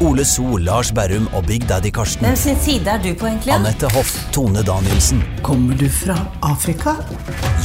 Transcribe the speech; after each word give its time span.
Ole 0.00 0.24
So, 0.24 0.56
Lars 0.56 0.90
Berrum 0.92 1.28
og 1.34 1.44
Big 1.46 1.68
Daddy 1.68 1.90
Karsten. 1.94 2.26
Hvem 2.26 2.36
sin 2.36 2.56
side 2.58 2.90
er 2.90 2.98
du 3.02 3.12
på, 3.14 3.28
egentlig? 3.28 3.52
Anette 3.54 3.86
Hoff, 3.94 4.16
Tone 4.32 4.62
Danielsen, 4.66 5.22
Kommer 5.42 5.76
du 5.78 5.86
fra 5.88 6.16
Afrika? 6.42 6.96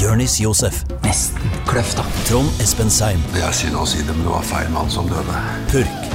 Jørnis 0.02 0.38
Josef, 0.42 0.84
Nesten. 1.04 1.56
Kløfta. 1.68 2.06
Trond 2.30 2.62
Espen 2.62 2.90
Seim. 2.94 3.24
Det 3.34 3.42
er 3.42 3.56
synd 3.56 3.80
å 3.82 3.86
si 3.90 4.04
det, 4.06 4.14
men 4.14 4.28
det 4.28 4.34
var 4.36 4.46
feil 4.46 4.70
mann 4.76 4.92
som 4.94 5.10
døde. 5.10 5.42
Purk. 5.72 6.06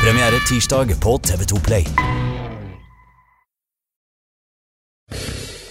Premiere 0.00 0.40
tirsdag 0.48 0.96
på 1.02 1.18
TV2 1.28 1.60
Play. 1.68 1.84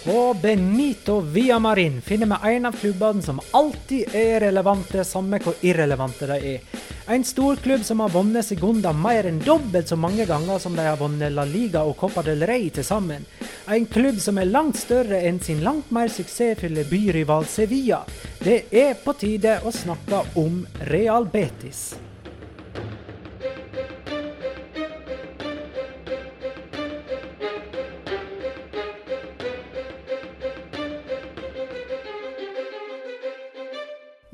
På 0.05 0.33
Benito 0.41 1.19
Villamarin 1.21 1.97
finner 2.01 2.29
vi 2.29 2.53
en 2.55 2.69
av 2.69 2.77
klubbene 2.77 3.25
som 3.25 3.41
alltid 3.57 4.13
er 4.15 4.39
relevante, 4.45 5.03
samme 5.05 5.41
hvor 5.41 5.57
irrelevante 5.65 6.29
de 6.29 6.39
er. 6.55 6.87
En 7.09 7.23
storklubb 7.23 7.83
som 7.83 7.99
har 7.99 8.09
vunnet 8.09 8.45
Segunda 8.45 8.91
mer 8.93 9.25
enn 9.25 9.39
dobbelt 9.41 9.89
så 9.89 9.95
mange 9.97 10.27
ganger 10.29 10.59
som 10.61 10.75
de 10.77 10.83
har 10.85 10.99
vunnet 10.99 11.33
La 11.33 11.41
Liga 11.41 11.81
og 11.81 11.95
Copa 11.97 12.21
del 12.21 12.45
Rey 12.45 12.67
til 12.69 12.85
sammen. 12.85 13.25
En 13.65 13.87
klubb 13.89 14.19
som 14.21 14.37
er 14.37 14.51
langt 14.51 14.77
større 14.77 15.23
enn 15.25 15.39
sin 15.41 15.63
langt 15.65 15.89
mer 15.89 16.11
suksessfulle 16.13 16.83
byrival 16.91 17.49
Sevilla. 17.49 18.03
Det 18.45 18.59
er 18.69 18.93
på 19.01 19.17
tide 19.17 19.57
å 19.65 19.73
snakke 19.73 20.21
om 20.37 20.61
Real 20.91 21.25
Betis. 21.33 22.08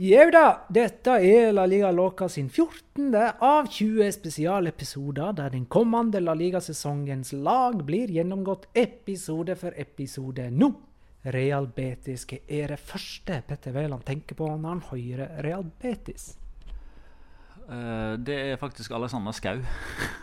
Jau 0.05 0.25
da, 0.29 0.67
dette 0.69 1.13
er 1.23 1.53
La 1.55 1.63
Liga 1.66 1.88
Loca 1.89 2.27
sin 2.29 2.49
14. 2.51 3.07
av 3.41 3.69
20 3.71 4.11
spesialepisoder, 4.13 5.31
der 5.33 5.53
den 5.55 5.63
kommende 5.71 6.19
La 6.21 6.35
Liga-sesongens 6.38 7.31
lag 7.33 7.79
blir 7.88 8.11
gjennomgått 8.13 8.67
episode 8.77 9.55
for 9.57 9.73
episode 9.81 10.45
nå. 10.53 10.69
Real 11.33 11.66
Betis 11.73 12.27
hva 12.29 12.38
er 12.45 12.75
det 12.75 12.79
første 12.85 13.39
Petter 13.47 13.73
Wæland 13.73 14.05
tenker 14.05 14.38
på 14.38 14.51
når 14.51 14.75
han 14.75 14.83
hører 14.91 15.41
Real 15.47 15.66
Betis? 15.81 16.35
Eh, 17.66 18.13
det 18.22 18.37
er 18.51 18.61
faktisk 18.61 18.93
Alexander 18.93 19.33
Skau. 19.33 19.63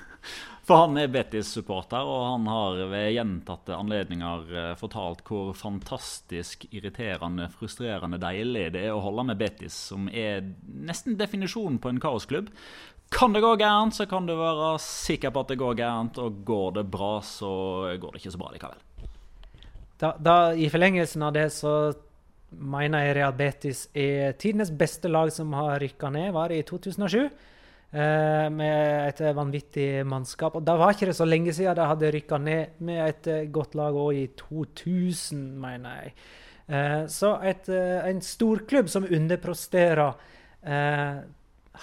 For 0.73 0.79
han 0.81 0.97
er 0.97 1.11
Betis-supporter, 1.13 2.07
og 2.09 2.23
han 2.31 2.47
har 2.49 2.79
ved 2.89 3.11
gjentatte 3.13 3.77
anledninger 3.77 4.53
eh, 4.57 4.69
fortalt 4.81 5.19
hvor 5.29 5.51
fantastisk 5.53 6.65
irriterende, 6.71 7.51
frustrerende 7.53 8.17
deilig 8.23 8.71
det 8.73 8.87
er 8.87 8.95
å 8.95 9.03
holde 9.05 9.27
med 9.29 9.37
Betis, 9.43 9.77
som 9.91 10.07
er 10.09 10.41
nesten 10.65 11.19
definisjonen 11.21 11.77
på 11.77 11.93
en 11.93 12.01
kaosklubb. 12.01 12.49
Kan 13.13 13.37
det 13.37 13.45
gå 13.45 13.53
gærent, 13.61 13.99
så 13.99 14.09
kan 14.09 14.25
du 14.25 14.33
være 14.39 14.73
sikker 14.81 15.37
på 15.37 15.45
at 15.45 15.53
det 15.53 15.61
går 15.61 15.77
gærent, 15.83 16.23
og 16.25 16.41
går 16.49 16.79
det 16.81 16.89
bra, 16.97 17.13
så 17.21 17.53
går 18.01 18.17
det 18.17 18.25
ikke 18.25 18.33
så 18.39 18.41
bra 18.41 18.57
likevel. 18.57 18.83
Da, 20.01 20.17
da, 20.17 20.41
I 20.57 20.73
forlengelsen 20.73 21.29
av 21.29 21.37
det 21.37 21.51
så 21.53 21.77
mener 22.49 23.11
jeg 23.11 23.21
Real 23.21 23.37
Betis 23.37 23.91
er 23.93 24.41
tidenes 24.41 24.73
beste 24.73 25.13
lag 25.13 25.37
som 25.37 25.53
har 25.53 25.85
rykka 25.85 26.17
ned, 26.17 26.33
var 26.33 26.49
i 26.49 26.65
2007. 26.65 27.29
Eh, 27.93 28.47
med 28.49 29.11
et 29.11 29.19
vanvittig 29.37 30.07
mannskap. 30.09 30.55
Og 30.57 30.65
Da 30.65 30.79
var 30.81 30.95
ikke 30.95 31.11
det 31.11 31.17
så 31.17 31.27
lenge 31.29 31.53
siden 31.53 31.77
de 31.77 31.85
hadde 31.85 32.13
rykka 32.15 32.39
ned 32.41 32.81
med 32.81 33.03
et 33.05 33.27
eh, 33.29 33.51
godt 33.53 33.75
lag 33.75 33.93
òg 33.93 34.17
i 34.17 34.27
2000, 34.39 35.43
mener 35.61 35.99
jeg. 36.01 36.15
Eh, 36.73 37.03
så 37.13 37.35
et, 37.45 37.69
en 37.69 38.23
storklubb 38.25 38.89
som 38.89 39.05
underpresterer 39.05 40.15
eh, 40.65 41.21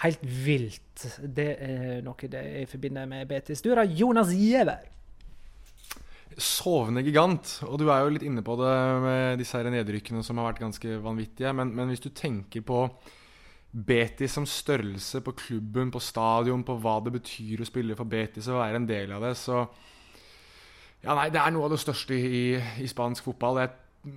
helt 0.01 0.23
vilt, 0.23 1.05
det 1.21 1.49
er 1.61 2.01
noe 2.01 2.31
det 2.31 2.41
jeg 2.41 2.71
forbinder 2.71 3.05
med 3.05 3.29
Betis. 3.29 3.61
Du 3.61 3.69
har 3.69 3.85
Jonas 3.85 4.33
Giæver. 4.33 4.81
Sovende 6.39 7.03
gigant. 7.05 7.59
Og 7.67 7.77
du 7.77 7.89
er 7.91 8.01
jo 8.01 8.15
litt 8.15 8.25
inne 8.25 8.41
på 8.41 8.57
det 8.57 8.75
med 9.05 9.39
disse 9.43 9.61
her 9.61 9.69
nedrykkene 9.69 10.25
som 10.25 10.41
har 10.41 10.49
vært 10.49 10.65
ganske 10.65 10.99
vanvittige. 11.05 11.53
Men, 11.53 11.75
men 11.75 11.93
hvis 11.93 12.01
du 12.01 12.09
tenker 12.09 12.65
på 12.65 12.87
Betis 13.69 14.33
som 14.33 14.47
størrelse 14.49 15.21
på 15.21 15.35
klubben, 15.37 15.91
på 15.93 16.01
stadion, 16.01 16.63
på 16.65 16.77
hva 16.81 16.95
det 17.05 17.13
betyr 17.19 17.61
å 17.61 17.67
spille 17.67 17.97
for 17.97 18.09
Betis 18.09 18.47
og 18.49 18.63
være 18.63 18.81
en 18.81 18.89
del 18.89 19.13
av 19.13 19.27
det, 19.27 19.35
så 19.37 19.67
Ja, 20.99 21.13
nei, 21.15 21.29
det 21.31 21.39
er 21.39 21.53
noe 21.55 21.69
av 21.69 21.71
det 21.71 21.79
største 21.79 22.17
i, 22.17 22.57
i 22.83 22.87
spansk 22.89 23.29
fotball. 23.29 23.61
Det, 23.61 23.67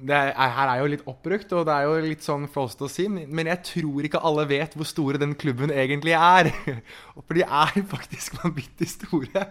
det 0.08 0.16
er, 0.16 0.32
her 0.56 0.72
er 0.72 0.80
jo 0.80 0.88
litt 0.90 1.04
oppbrukt, 1.06 1.52
og 1.54 1.68
det 1.68 1.76
er 1.76 1.86
jo 1.86 2.00
litt 2.02 2.24
sånn 2.26 2.48
flåst 2.50 2.82
å 2.82 2.88
si, 2.90 3.06
men 3.06 3.50
jeg 3.52 3.62
tror 3.68 4.08
ikke 4.08 4.22
alle 4.26 4.48
vet 4.50 4.74
hvor 4.74 4.88
store 4.88 5.20
den 5.22 5.36
klubben 5.38 5.70
egentlig 5.70 6.16
er. 6.18 6.50
For 7.28 7.38
de 7.38 7.46
er 7.46 7.76
faktisk 7.94 8.40
vanvittig 8.42 8.88
store. 8.90 9.46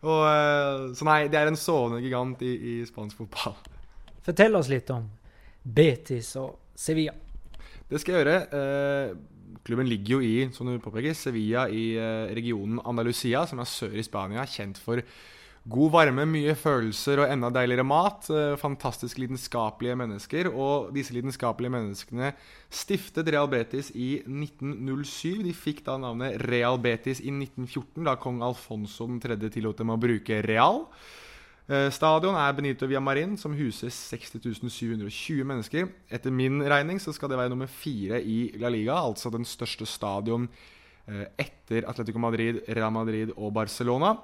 Og, 0.00 0.24
så 0.96 1.04
nei, 1.10 1.20
det 1.28 1.36
er 1.36 1.50
en 1.50 1.60
sovende 1.60 2.00
gigant 2.00 2.40
i, 2.46 2.54
i 2.54 2.74
spansk 2.88 3.20
fotball. 3.20 3.58
Fortell 4.24 4.56
oss 4.56 4.70
litt 4.72 4.88
om 4.94 5.04
Betis 5.60 6.32
og 6.40 6.72
Sevilla. 6.78 7.12
Det 7.90 7.98
skal 7.98 8.14
jeg 8.14 8.22
gjøre. 8.22 8.38
Eh, 8.54 9.58
klubben 9.66 9.88
ligger 9.90 10.18
jo 10.18 10.22
i 10.22 10.48
som 10.54 10.68
du 10.68 10.78
påpeker, 10.78 11.16
Sevilla 11.18 11.66
i 11.66 11.96
eh, 11.98 12.30
regionen 12.36 12.78
Andalusia, 12.86 13.42
som 13.50 13.58
er 13.58 13.68
sør 13.68 13.98
i 13.98 14.06
Spania. 14.06 14.46
Kjent 14.46 14.78
for 14.78 15.02
god 15.70 15.90
varme, 15.92 16.24
mye 16.24 16.54
følelser 16.56 17.20
og 17.20 17.32
enda 17.34 17.50
deiligere 17.52 17.84
mat. 17.84 18.30
Eh, 18.30 18.54
fantastisk 18.62 19.18
lidenskapelige 19.18 19.98
mennesker. 19.98 20.52
Og 20.54 20.92
disse 20.94 21.16
lidenskapelige 21.16 21.74
menneskene 21.74 22.30
stiftet 22.70 23.28
Real 23.34 23.50
Betis 23.50 23.90
i 23.90 24.20
1907. 24.22 25.42
De 25.48 25.56
fikk 25.56 25.82
da 25.88 25.98
navnet 25.98 26.38
Real 26.46 26.78
Betis 26.78 27.18
i 27.24 27.34
1914, 27.34 28.06
da 28.06 28.14
kong 28.22 28.38
Alfonso 28.46 29.10
3. 29.18 29.40
tillot 29.50 29.82
dem 29.82 29.90
å 29.90 29.98
bruke 30.00 30.40
Real. 30.46 30.86
Stadion 31.70 32.34
er 32.34 32.50
Benito 32.58 32.82
Villamarin, 32.90 33.36
som 33.38 33.52
huser 33.54 33.92
60.720 33.94 35.44
mennesker. 35.46 35.86
Etter 36.10 36.34
min 36.34 36.58
regning 36.66 36.98
så 36.98 37.14
skal 37.14 37.30
det 37.30 37.38
være 37.38 37.52
nummer 37.52 37.70
fire 37.70 38.18
i 38.18 38.50
La 38.58 38.66
Liga, 38.74 38.96
altså 38.98 39.30
den 39.30 39.46
største 39.46 39.86
stadion 39.86 40.50
etter 41.38 41.86
Atletico 41.86 42.18
Madrid, 42.22 42.58
Real 42.66 42.90
Madrid 42.90 43.30
og 43.36 43.54
Barcelona. 43.54 44.16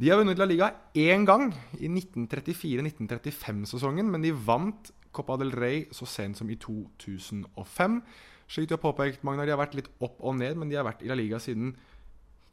De 0.00 0.08
har 0.08 0.16
vunnet 0.20 0.38
La 0.40 0.46
Liga 0.48 0.72
én 0.96 1.28
gang, 1.28 1.52
i 1.76 1.88
1934-1935-sesongen, 1.92 4.08
men 4.08 4.24
de 4.24 4.32
vant 4.32 4.88
Copa 5.12 5.36
del 5.40 5.52
Rey 5.52 5.84
så 5.92 6.08
sent 6.08 6.40
som 6.40 6.48
i 6.48 6.56
2005. 6.56 8.00
Slik 8.48 8.68
du 8.70 8.74
har 8.78 8.86
påpekt, 8.86 9.20
Magnar, 9.28 9.44
de 9.44 9.52
har 9.52 9.60
vært 9.60 9.76
litt 9.76 9.92
opp 10.00 10.16
og 10.24 10.40
ned, 10.40 10.56
men 10.56 10.72
de 10.72 10.80
har 10.80 10.88
vært 10.88 11.04
i 11.04 11.12
La 11.12 11.16
Liga 11.18 11.36
siden 11.42 11.76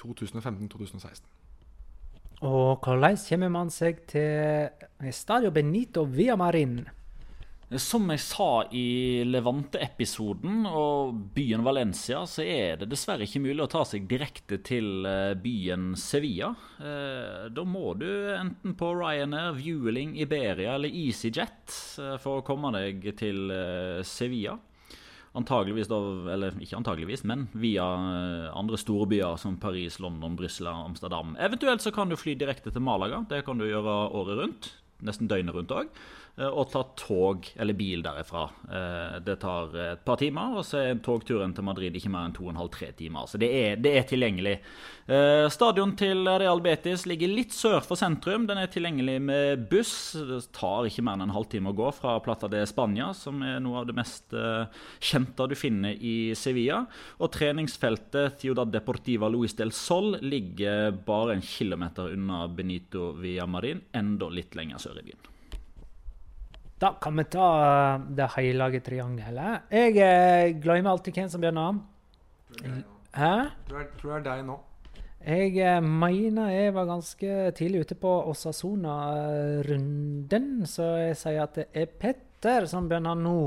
2015-2016. 0.01 1.34
Og 2.45 2.83
hvordan 2.85 3.17
kommer 3.17 3.49
man 3.49 3.71
seg 3.73 4.03
til 4.11 5.09
Stadio 5.15 5.49
Benito 5.53 6.05
via 6.05 6.35
Marin? 6.37 6.83
Som 7.81 8.11
jeg 8.13 8.21
sa 8.21 8.67
i 8.77 9.23
Levante-episoden 9.25 10.67
og 10.69 11.15
byen 11.33 11.63
Valencia, 11.65 12.21
så 12.29 12.45
er 12.45 12.77
det 12.77 12.91
dessverre 12.91 13.25
ikke 13.25 13.41
mulig 13.41 13.63
å 13.65 13.71
ta 13.71 13.81
seg 13.89 14.05
direkte 14.07 14.59
til 14.61 15.07
eh, 15.09 15.33
byen 15.41 15.95
Sevilla. 15.97 16.51
Eh, 16.77 17.47
da 17.49 17.65
må 17.65 17.95
du 17.97 18.05
enten 18.35 18.77
på 18.77 18.91
Ryanair, 18.93 19.57
Vueling, 19.57 20.13
Iberia 20.21 20.77
eller 20.77 20.93
EasyJet 20.93 21.79
eh, 22.05 22.15
for 22.21 22.43
å 22.43 22.45
komme 22.45 22.69
deg 22.77 23.09
til 23.17 23.49
Sevilla. 24.05 24.59
Antageligvis 25.35 25.89
da, 25.91 25.99
eller 26.31 26.55
ikke 26.63 26.77
antageligvis, 26.79 27.25
men 27.27 27.47
via 27.59 27.83
andre 28.55 28.79
store 28.79 29.07
byer 29.11 29.39
som 29.41 29.57
Paris, 29.59 29.99
London, 29.99 30.37
Brussel 30.39 30.69
og 30.71 30.91
Amsterdam. 30.91 31.35
Eventuelt 31.43 31.83
så 31.83 31.91
kan 31.95 32.11
du 32.11 32.15
fly 32.19 32.37
direkte 32.39 32.71
til 32.71 32.83
Malaga. 32.85 33.25
Det 33.29 33.43
kan 33.47 33.59
du 33.59 33.67
gjøre 33.67 33.97
året 34.15 34.39
rundt. 34.39 34.71
Nesten 35.03 35.27
døgnet 35.27 35.55
rundt 35.57 35.73
òg. 35.75 35.91
Eh, 36.37 36.51
og 36.51 36.67
ta 36.71 36.81
tog 36.99 37.47
eller 37.55 37.77
bil 37.77 38.01
derifra. 38.03 38.43
Eh, 38.67 39.19
det 39.23 39.37
tar 39.39 39.75
et 39.79 40.03
par 40.05 40.19
timer, 40.19 40.57
og 40.59 40.65
så 40.67 40.81
er 40.81 40.99
togturen 41.03 41.53
til 41.55 41.63
Madrid 41.63 41.95
ikke 41.95 42.11
mer 42.11 42.27
enn 42.27 42.35
2,5-3 42.35 42.89
timer. 42.99 43.29
Så 43.31 43.39
det 43.39 43.49
er, 43.55 43.77
det 43.79 43.93
er, 43.95 44.07
tilgjengelig. 44.09 44.55
Eh, 45.07 45.45
stadion 45.53 45.93
til 45.95 46.27
Real 46.27 46.59
Betis 46.63 47.05
ligger 47.07 47.31
litt 47.31 47.55
sør 47.55 47.79
for 47.85 47.99
sentrum. 47.99 48.49
Den 48.49 48.59
er 48.59 48.71
tilgjengelig 48.71 49.15
med 49.23 49.63
buss. 49.71 49.95
Det 50.17 50.41
tar 50.55 50.89
ikke 50.89 51.05
mer 51.07 51.15
enn 51.15 51.29
en 51.29 51.35
halvtime 51.35 51.71
å 51.71 51.77
gå 51.77 51.91
fra 51.95 52.17
Plata 52.25 52.49
de 52.51 52.65
Spania, 52.67 53.13
som 53.15 53.39
er 53.45 53.61
noe 53.63 53.79
av 53.81 53.87
det 53.87 53.95
mest 53.95 54.35
kjente 54.35 55.47
du 55.47 55.55
finner 55.55 55.95
i 55.95 56.33
Sevilla. 56.35 56.81
Og 57.23 57.31
treningsfeltet 57.35 58.41
Ciudad 58.41 58.73
Deportiva 58.73 59.29
Luis 59.31 59.55
del 59.55 59.71
Sol 59.75 60.17
ligger 60.19 60.91
bare 61.05 61.37
en 61.37 61.45
kilometer 61.45 62.11
unna 62.11 62.43
Benito 62.51 63.13
Villamarin, 63.21 63.85
enda 63.95 64.29
litt 64.33 64.57
lenger 64.57 64.83
sør 64.83 64.99
i 64.99 65.07
byen. 65.07 65.31
Da 66.79 66.93
kan 66.99 67.15
vi 67.15 67.23
ta 67.31 67.45
eh, 67.65 67.99
det 68.17 68.25
hellige 68.35 68.79
triangelet. 68.83 69.61
Jeg 69.71 69.95
eh, 70.03 70.59
glemmer 70.59 70.91
alltid 70.91 71.13
hvem 71.15 71.29
som 71.31 71.41
begynner. 71.43 71.73
Hæ? 73.15 73.35
Tror 73.69 74.11
det 74.11 74.17
er 74.17 74.23
deg 74.25 74.41
nå. 74.49 74.57
Jeg 75.25 75.57
eh, 75.63 75.81
mener 75.81 76.49
jeg 76.51 76.73
var 76.75 76.85
ganske 76.89 77.51
tidlig 77.55 77.79
ute 77.85 77.95
på 77.95 78.23
Osasona-runden, 78.27 80.65
så 80.67 80.83
jeg 80.99 81.15
sier 81.21 81.43
at 81.47 81.55
det 81.61 81.67
er 81.71 81.87
Petter 82.01 82.65
som 82.67 82.89
begynner 82.91 83.15
nå. 83.23 83.39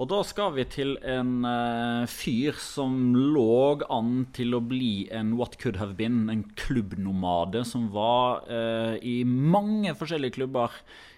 Og 0.00 0.08
da 0.08 0.24
skal 0.24 0.56
vi 0.56 0.64
til 0.72 0.96
en 1.04 1.44
uh, 1.44 2.08
fyr 2.08 2.56
som 2.56 3.12
lå 3.12 3.84
an 3.92 4.24
til 4.32 4.56
å 4.56 4.64
bli 4.64 5.12
en 5.12 5.36
what 5.36 5.60
could 5.60 5.76
have 5.76 5.92
been, 5.98 6.30
en 6.32 6.48
klubbnomade 6.56 7.60
som 7.68 7.92
var 7.92 8.40
uh, 8.48 8.96
i 8.96 9.20
mange 9.28 9.92
forskjellige 10.00 10.40
klubber 10.40 10.72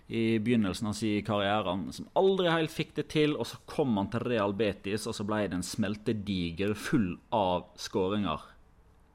i 0.08 0.38
begynnelsen 0.38 0.90
av 0.90 0.96
sin 0.98 1.24
karriere, 1.24 1.76
som 1.96 2.08
aldri 2.18 2.50
helt 2.52 2.72
fikk 2.72 2.94
det 2.98 3.08
til. 3.14 3.36
Og 3.38 3.48
så 3.48 3.60
kom 3.70 3.96
han 4.00 4.10
til 4.12 4.26
Real 4.26 4.54
Betis, 4.56 5.08
og 5.08 5.16
så 5.16 5.26
ble 5.26 5.44
det 5.48 5.58
en 5.58 5.66
smeltediger 5.66 6.76
full 6.76 7.14
av 7.32 7.70
skåringer. 7.80 8.50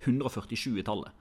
147 0.05 0.79
i 0.79 0.85
tallet. 0.87 1.15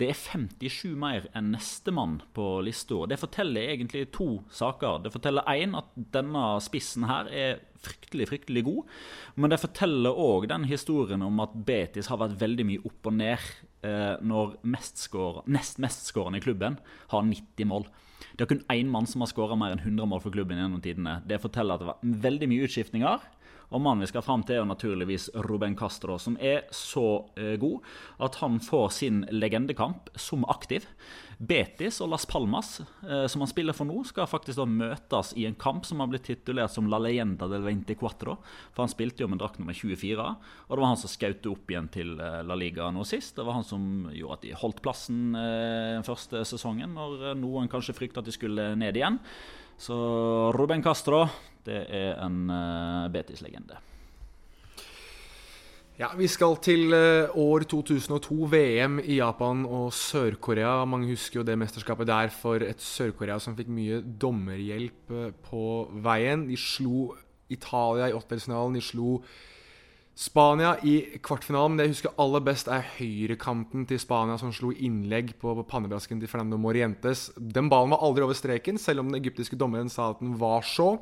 Det 0.00 0.08
er 0.08 0.16
57 0.16 0.94
mer 0.98 1.26
enn 1.36 1.50
nestemann 1.52 2.16
på 2.36 2.46
lista. 2.64 3.02
Det 3.08 3.18
forteller 3.20 3.74
egentlig 3.74 4.06
to 4.14 4.40
saker. 4.52 5.02
Det 5.04 5.12
forteller 5.14 5.48
én 5.52 5.76
at 5.78 5.90
denne 6.14 6.44
spissen 6.64 7.04
her 7.10 7.28
er 7.28 7.60
fryktelig, 7.82 8.30
fryktelig 8.30 8.64
god. 8.66 8.88
Men 9.36 9.52
det 9.52 9.60
forteller 9.60 10.16
òg 10.24 10.48
den 10.50 10.64
historien 10.70 11.22
om 11.26 11.42
at 11.44 11.54
Betis 11.68 12.08
har 12.10 12.22
vært 12.22 12.40
veldig 12.40 12.66
mye 12.70 12.84
opp 12.88 13.10
og 13.10 13.18
ned 13.18 13.50
eh, 13.84 14.16
når 14.22 14.56
mest 14.64 15.04
nest 15.46 15.82
mestskårende 15.82 16.40
i 16.40 16.46
klubben 16.46 16.80
har 17.12 17.28
90 17.28 17.68
mål. 17.68 17.86
Det 18.36 18.44
er 18.44 18.50
kun 18.54 18.64
én 18.72 18.90
mann 18.90 19.08
som 19.10 19.24
har 19.24 19.30
skåra 19.30 19.58
mer 19.58 19.74
enn 19.74 19.82
100 19.82 20.08
mål 20.08 20.22
for 20.24 20.34
klubben 20.34 20.60
gjennom 20.60 20.82
tidene. 20.84 21.20
Det 21.28 21.40
forteller 21.42 21.74
at 21.76 21.82
det 21.82 21.90
var 21.90 22.18
veldig 22.26 22.48
mye 22.50 22.68
utskiftninger. 22.68 23.30
Og 23.72 23.80
mannen 23.80 24.04
vi 24.04 24.10
skal 24.10 24.24
fram 24.24 24.44
til, 24.44 24.58
er 24.58 24.62
jo 24.62 24.68
naturligvis 24.68 25.30
Ruben 25.48 25.74
Castro, 25.78 26.18
som 26.20 26.36
er 26.40 26.66
så 26.76 27.24
eh, 27.40 27.56
god 27.60 27.80
at 28.22 28.36
han 28.42 28.58
får 28.60 28.88
sin 28.98 29.22
legendekamp 29.32 30.10
som 30.20 30.44
aktiv. 30.52 30.84
Betis 31.42 31.96
og 32.04 32.12
Las 32.12 32.26
Palmas, 32.28 32.74
eh, 33.08 33.24
som 33.32 33.42
han 33.42 33.50
spiller 33.50 33.74
for 33.74 33.88
nå, 33.88 34.02
skal 34.06 34.28
faktisk 34.30 34.60
da 34.60 34.66
møtes 34.68 35.32
i 35.40 35.46
en 35.48 35.56
kamp 35.58 35.88
som 35.88 36.02
har 36.04 36.10
blitt 36.12 36.28
titulert 36.28 36.74
som 36.74 36.90
La 36.92 37.00
Leyenda 37.02 37.48
del 37.50 37.64
24. 37.64 38.36
For 38.76 38.84
han 38.84 38.92
spilte 38.92 39.24
jo 39.24 39.30
med 39.32 39.40
drakt 39.40 39.58
nummer 39.58 39.76
24, 39.76 40.28
og 40.68 40.76
det 40.76 40.84
var 40.84 40.92
han 40.92 41.00
som 41.00 41.14
skjøt 41.14 41.48
opp 41.50 41.72
igjen 41.72 41.90
til 41.96 42.12
eh, 42.20 42.42
La 42.44 42.58
Liga 42.58 42.90
nå 42.92 43.06
sist. 43.08 43.34
Det 43.38 43.48
var 43.48 43.56
han 43.56 43.66
som 43.66 43.88
gjorde 44.12 44.38
at 44.38 44.46
de 44.46 44.54
holdt 44.60 44.84
plassen 44.84 45.20
den 45.32 46.04
første 46.06 46.44
sesongen, 46.46 46.92
når 46.98 47.32
noen 47.40 47.70
kanskje 47.72 47.94
frykta 47.96 48.20
at 48.20 48.28
de 48.28 48.34
skulle 48.34 48.72
ned 48.78 48.98
igjen. 48.98 49.18
Så 49.82 49.94
Ruben 50.54 50.82
Castro, 50.82 51.24
det 51.66 51.80
er 51.90 52.20
en 52.22 52.44
uh, 52.46 53.08
Betis-legende. 53.10 53.80
Ja, 55.98 56.12
Vi 56.14 56.28
skal 56.30 56.54
til 56.62 56.94
uh, 56.94 57.34
år 57.34 57.66
2002, 57.66 58.36
VM 58.52 59.00
i 59.02 59.18
Japan 59.18 59.64
og 59.66 59.90
Sør-Korea. 59.92 60.84
Mange 60.86 61.10
husker 61.10 61.40
jo 61.40 61.46
det 61.46 61.58
mesterskapet 61.58 62.06
der 62.06 62.30
for 62.30 62.62
et 62.62 62.78
Sør-Korea 62.78 63.40
som 63.42 63.56
fikk 63.58 63.72
mye 63.74 63.98
dommerhjelp 64.22 65.10
uh, 65.10 65.28
på 65.50 65.64
veien. 66.06 66.46
De 66.46 66.58
slo 66.58 67.16
Italia 67.50 68.06
i 68.06 68.14
åttedelsfinalen. 68.14 68.78
De 68.78 68.86
slo 68.86 69.18
Spania 70.14 70.76
i 70.84 71.18
kvartfinalen. 71.24 71.78
Det 71.78 71.86
jeg 71.86 71.94
husker 71.94 72.16
aller 72.20 72.42
best, 72.44 72.68
er 72.68 72.84
høyrekanten 72.98 73.86
til 73.88 74.00
Spania 74.00 74.36
som 74.40 74.52
slo 74.52 74.72
innlegg 74.72 75.32
på 75.40 75.54
pannebrasken 75.68 76.20
til 76.20 76.28
Fernando 76.28 76.58
Morientes. 76.60 77.30
Den 77.36 77.70
ballen 77.72 77.94
var 77.94 78.04
aldri 78.04 78.26
over 78.26 78.36
streken, 78.36 78.80
selv 78.80 79.00
om 79.00 79.12
den 79.12 79.22
egyptiske 79.22 79.56
dommeren 79.56 79.88
sa 79.92 80.10
at 80.12 80.20
den 80.20 80.34
var 80.40 80.66
så. 80.68 80.98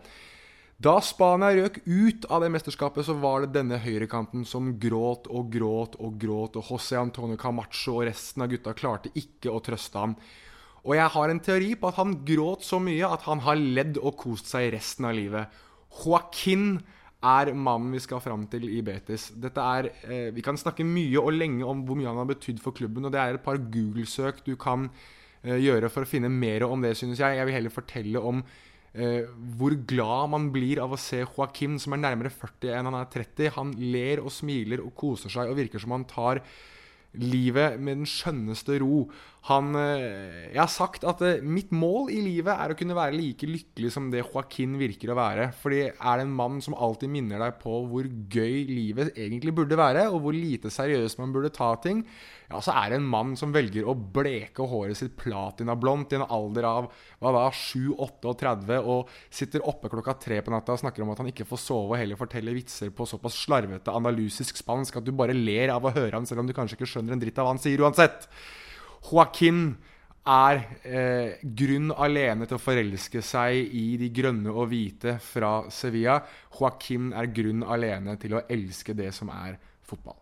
Da 0.80 0.94
Spania 1.04 1.50
røk 1.58 1.82
ut 1.84 2.24
av 2.32 2.40
det 2.40 2.52
mesterskapet, 2.54 3.04
så 3.04 3.16
var 3.20 3.42
det 3.42 3.56
denne 3.58 3.76
høyrekanten 3.82 4.46
som 4.48 4.70
gråt 4.80 5.26
og 5.28 5.50
gråt 5.52 5.98
og 6.00 6.14
gråt, 6.22 6.56
og 6.56 6.70
José 6.70 6.96
Antonio 6.96 7.36
Camacho 7.36 7.98
og 7.98 8.06
resten 8.08 8.46
av 8.46 8.48
gutta 8.54 8.72
klarte 8.78 9.12
ikke 9.18 9.52
å 9.52 9.60
trøste 9.60 10.00
ham. 10.00 10.14
Og 10.86 10.94
jeg 10.96 11.12
har 11.12 11.28
en 11.28 11.42
teori 11.44 11.74
på 11.76 11.90
at 11.90 11.98
han 12.00 12.14
gråt 12.24 12.64
så 12.64 12.79
mye 12.81 13.10
at 13.10 13.26
han 13.26 13.43
har 13.44 13.60
ledd 13.60 14.00
og 14.00 14.17
kost 14.22 14.48
seg 14.48 14.70
resten 14.72 15.10
av 15.10 15.19
livet. 15.19 15.60
Joaquin 16.00 16.79
er 17.20 17.53
mannen 17.53 17.93
vi 17.93 18.00
skal 18.00 18.20
fram 18.24 18.46
til 18.48 18.65
i 18.72 18.81
Betis. 18.84 19.31
Dette 19.36 19.60
er, 19.60 19.91
eh, 20.08 20.31
Vi 20.31 20.43
kan 20.43 20.56
snakke 20.56 20.84
mye 20.84 21.19
og 21.20 21.32
lenge 21.32 21.65
om 21.65 21.84
hvor 21.84 21.96
mye 21.96 22.08
han 22.08 22.17
har 22.17 22.34
betydd 22.34 22.60
for 22.60 22.72
klubben. 22.72 23.05
og 23.05 23.12
Det 23.12 23.20
er 23.20 23.34
et 23.34 23.44
par 23.44 23.58
Google-søk 23.58 24.44
du 24.44 24.56
kan 24.56 24.91
eh, 25.44 25.56
gjøre 25.56 25.91
for 25.91 26.03
å 26.03 26.08
finne 26.08 26.31
mer 26.31 26.65
om 26.65 26.81
det, 26.81 26.96
synes 26.96 27.19
jeg. 27.19 27.36
Jeg 27.36 27.46
vil 27.46 27.55
heller 27.55 27.70
fortelle 27.70 28.17
om 28.17 28.43
eh, 28.94 29.27
hvor 29.56 29.77
glad 29.86 30.31
man 30.31 30.50
blir 30.50 30.81
av 30.81 30.93
å 30.93 30.98
se 30.98 31.24
Joaquim, 31.24 31.79
som 31.79 31.93
er 31.93 31.98
nærmere 31.98 32.31
40 32.31 32.72
enn 32.72 32.86
han 32.86 32.94
er 32.94 33.05
30. 33.05 33.50
Han 33.50 33.72
ler 33.72 34.20
og 34.20 34.31
smiler 34.31 34.81
og 34.81 34.94
koser 34.94 35.29
seg 35.29 35.48
og 35.48 35.56
virker 35.56 35.79
som 35.79 35.91
han 35.91 36.05
tar 36.05 36.43
livet 37.15 37.79
med 37.81 37.98
den 37.98 38.06
skjønneste 38.06 38.81
ro. 38.81 39.10
Han 39.49 39.73
eh, 39.79 40.51
Jeg 40.51 40.61
har 40.61 40.69
sagt 40.69 41.05
at 41.09 41.23
eh, 41.25 41.41
mitt 41.41 41.70
mål 41.73 42.11
i 42.13 42.19
livet 42.20 42.53
er 42.53 42.73
å 42.73 42.77
kunne 42.77 42.97
være 42.97 43.17
like 43.17 43.49
lykkelig 43.49 43.93
som 43.94 44.11
det 44.13 44.20
Joaquin 44.20 44.75
virker 44.81 45.15
å 45.15 45.17
være. 45.17 45.47
Fordi 45.63 45.87
er 45.89 46.20
det 46.20 46.27
en 46.27 46.35
mann 46.37 46.59
som 46.65 46.77
alltid 46.77 47.13
minner 47.13 47.41
deg 47.41 47.56
på 47.63 47.79
hvor 47.89 48.05
gøy 48.05 48.67
livet 48.69 49.15
egentlig 49.17 49.55
burde 49.56 49.81
være, 49.81 50.05
og 50.13 50.20
hvor 50.27 50.37
lite 50.37 50.73
seriøst 50.73 51.23
man 51.23 51.32
burde 51.32 51.53
ta 51.56 51.73
ting, 51.81 52.03
ja, 52.51 52.61
så 52.61 52.75
er 52.75 52.91
det 52.91 52.99
en 52.99 53.09
mann 53.09 53.32
som 53.39 53.55
velger 53.55 53.87
å 53.89 53.94
bleke 53.94 54.67
håret 54.67 54.99
sitt 54.99 55.17
platinablondt 55.17 56.13
i 56.13 56.19
en 56.19 56.27
alder 56.27 56.67
av 56.69 56.89
hva 57.23 57.32
da, 57.37 57.44
7-38 57.55 58.81
og 58.81 59.13
sitter 59.31 59.65
oppe 59.70 59.89
klokka 59.93 60.19
tre 60.20 60.41
på 60.44 60.53
natta 60.53 60.75
og 60.75 60.82
snakker 60.82 61.06
om 61.06 61.15
at 61.15 61.23
han 61.23 61.31
ikke 61.31 61.47
får 61.49 61.63
sove 61.63 61.94
og 61.94 62.01
heller 62.03 62.19
forteller 62.19 62.59
vitser 62.59 62.91
på 62.93 63.06
såpass 63.09 63.39
slarvete 63.47 63.94
andalusisk 63.94 64.59
spansk 64.61 64.99
at 64.99 65.06
du 65.06 65.15
bare 65.17 65.37
ler 65.37 65.73
av 65.73 65.87
å 65.87 65.94
høre 65.94 66.19
han, 66.19 66.27
selv 66.29 66.43
om 66.43 66.51
du 66.51 66.56
kanskje 66.56 66.77
ikke 66.77 66.91
skjønner 66.91 67.17
en 67.17 67.23
dritt 67.23 67.39
av 67.39 67.47
hva 67.47 67.55
han 67.55 67.63
sier 67.63 67.87
uansett. 67.87 68.27
Joaquin 69.08 69.62
er 70.30 70.60
eh, 70.84 71.40
grunn 71.42 71.90
alene 71.96 72.46
til 72.46 72.58
å 72.58 72.62
forelske 72.62 73.22
seg 73.24 73.72
i 73.76 73.96
de 74.00 74.10
grønne 74.14 74.52
og 74.52 74.69
hvite 74.70 75.16
fra 75.24 75.70
Sevilla. 75.72 76.20
Joaquin 76.58 77.12
er 77.16 77.30
grunn 77.34 77.64
alene 77.64 78.19
til 78.20 78.36
å 78.36 78.44
elske 78.48 78.94
det 78.96 79.12
som 79.16 79.32
er 79.32 79.56
fotball. 79.86 80.19